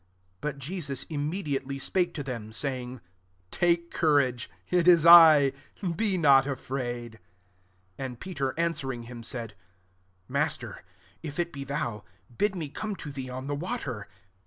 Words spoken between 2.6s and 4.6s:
ing," Take courage: